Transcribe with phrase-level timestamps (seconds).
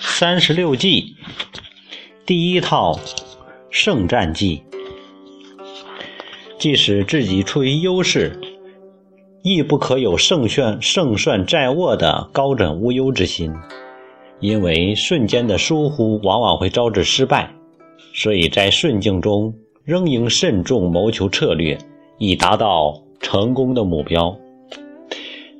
[0.00, 1.16] 三十六计，
[2.26, 2.98] 第一套
[3.70, 4.62] 胜战计。
[6.58, 8.38] 即使自己处于优势，
[9.42, 13.50] 亦不可有胜算胜算在握的高枕无忧之心，
[14.40, 17.50] 因为瞬间的疏忽往往会招致失败。
[18.12, 19.54] 所以在顺境中，
[19.84, 21.78] 仍应慎重谋求策略，
[22.18, 24.36] 以达到成功的目标。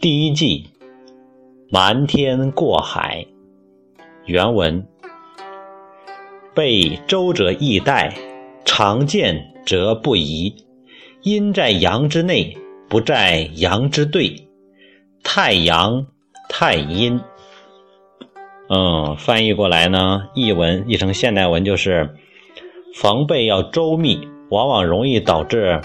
[0.00, 0.64] 第一计，
[1.68, 3.26] 瞒天过海。
[4.24, 4.86] 原文：
[6.54, 8.12] 被周者易殆，
[8.64, 10.54] 常见则不疑。
[11.22, 12.56] 阴在阳之内，
[12.88, 14.48] 不在阳之对。
[15.24, 16.06] 太阳
[16.48, 17.20] 太阴。
[18.68, 22.14] 嗯，翻译过来呢，译文译成现代文就是：
[22.94, 25.80] 防备要周密，往往容易导致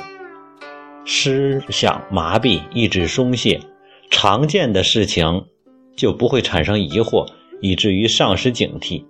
[1.07, 3.59] 思想麻痹、意志松懈。
[4.11, 5.45] 常见的事情
[5.95, 7.25] 就不会产生疑惑。
[7.61, 9.03] 以至于丧失警惕，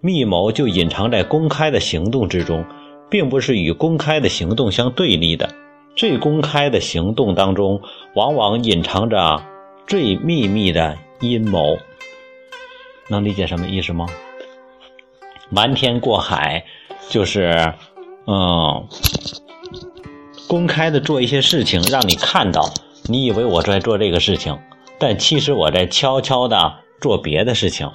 [0.00, 2.64] 密谋就隐藏在公开的行动之中，
[3.10, 5.52] 并不是与公开的行动相对立的。
[5.96, 7.80] 最公开的行动当中，
[8.14, 9.42] 往往隐藏着
[9.88, 11.76] 最秘密的阴谋。
[13.08, 14.06] 能理解什么意思吗？
[15.50, 16.64] 瞒天过海，
[17.08, 17.72] 就是，
[18.26, 18.86] 嗯，
[20.46, 22.72] 公开的做一些事情，让你看到，
[23.06, 24.56] 你以为我在做这个事情，
[24.98, 26.74] 但其实我在悄悄的。
[26.98, 27.86] 做别的事情，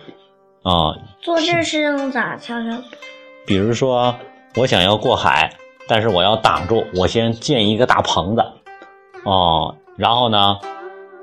[0.61, 2.77] 啊，做这事情咋悄悄？
[3.47, 4.15] 比如说，
[4.55, 5.51] 我想要过海，
[5.87, 8.45] 但是我要挡住，我先建一个大棚子，
[9.25, 10.59] 哦，然后呢，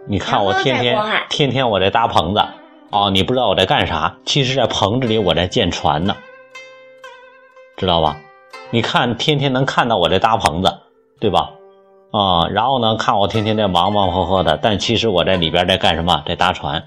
[0.08, 0.98] 你看我天天
[1.30, 2.44] 天天我在搭棚子，
[2.90, 6.16] 哦，你不知道我在干啥，其实，在棚子里我在建船呢，
[7.76, 8.16] 知道吧？
[8.70, 10.80] 你看天天能看到我在搭棚子，
[11.20, 11.52] 对吧？
[12.10, 16.22] 啊，然后呢，看我天天在忙忙活活的，但其实我在里边在干什么？
[16.26, 16.84] 在搭船。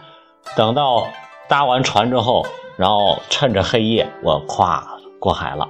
[0.56, 1.08] 等到
[1.48, 2.46] 搭完船之后，
[2.78, 5.70] 然后趁着黑夜，我跨过海了，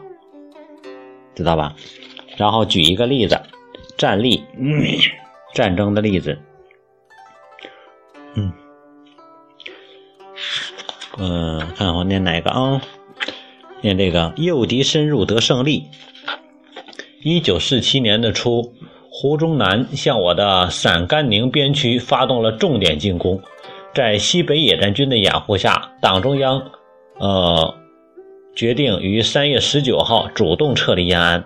[1.36, 1.76] 知道吧？
[2.38, 3.42] 然后举一个例子，
[3.98, 4.46] 战例，
[5.54, 6.40] 战争的例子。
[8.34, 8.54] 嗯，
[11.18, 12.82] 嗯，看看我念哪个啊？
[13.82, 15.90] 念这个诱敌深入得胜利。
[17.24, 18.74] 一九四七年的初，
[19.22, 23.40] 胡宗南向我的陕甘宁边区发动了重点进攻。
[23.94, 26.60] 在西北野战军的掩护下，党中央，
[27.20, 27.72] 呃，
[28.56, 31.46] 决定于三月十九号主动撤离延安。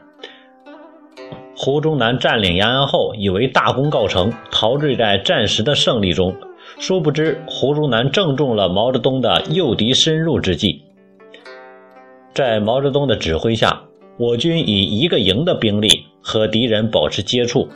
[1.54, 6.34] 胡宗南占领延安后，以为大功告成，陶醉在战时的胜利中。
[6.80, 10.82] 殊不知，胡宗南正中了毛泽东的诱敌深入之计。
[12.34, 13.82] 在毛泽东的指挥下，
[14.16, 17.70] 我军以一个营的兵力和敌人保持接触，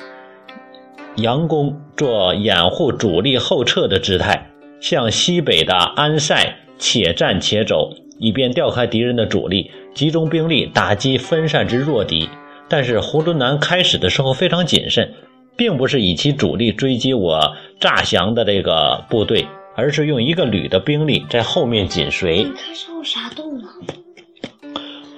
[1.16, 4.48] 佯攻做掩护主力后撤的姿态。
[4.82, 12.28] 向西北的安塞且战且走，以便调开敌人的主力，集中兵力打击分散之弱敌。
[12.68, 15.14] 但是胡宗南开始的时候非常谨慎，
[15.56, 19.46] 并不是以其主力追击我诈降的这个部队，
[19.76, 22.46] 而是用一个旅的兵力在后面紧随。
[22.46, 23.68] 他受啥动了？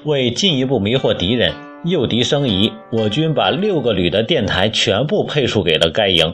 [0.03, 1.53] 为进一步迷惑敌人，
[1.83, 6.33] 诱敌生疑，我军把六个旅的电台全部配属给了该营。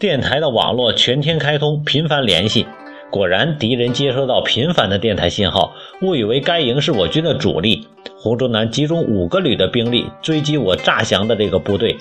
[0.00, 2.66] 电台的网络全天开通，频繁联系。
[3.08, 7.86] 果然，敌人接收到频繁的电台信号，误以为该营是我军的主力。
[8.18, 11.96] 胡宗南集中五个旅的兵力追击我诈降的这个部队，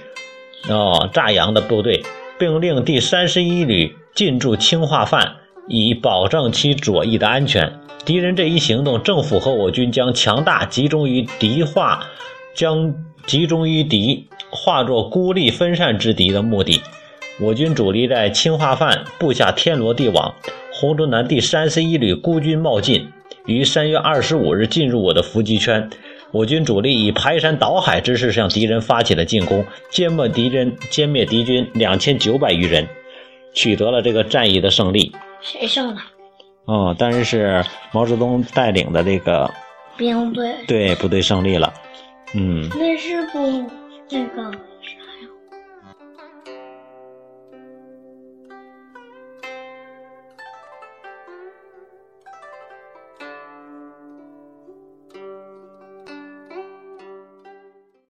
[0.67, 2.03] 哦，诈降的部队，
[2.39, 5.35] 并令第三十一旅进驻清化范，
[5.67, 7.71] 以保证其左翼的安全。
[8.05, 12.07] 敌人这一行动正符合我军将强大集中于敌化，
[12.59, 12.93] 将
[13.25, 16.81] 集中于敌化作孤立分散之敌的目的。
[17.39, 20.35] 我军主力在青化范布下天罗地网，
[20.73, 23.07] 胡宗南第三十一旅孤军冒进，
[23.45, 25.89] 于三月二十五日进入我的伏击圈。
[26.31, 32.85] 我军主力以排山倒海之势向敌人发起了进攻，歼灭敌人，歼灭敌军两千九百余人，
[33.53, 35.13] 取得了这个战役的胜利。
[35.39, 36.01] 谁胜了？
[36.65, 37.63] 哦，当然是
[37.93, 39.49] 毛泽东带领的这个
[39.95, 40.53] 兵队。
[40.67, 41.73] 对部队胜利了。
[42.33, 43.69] 那是不
[44.09, 44.51] 那个。